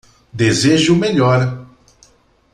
[0.33, 1.67] Desejo o melhor!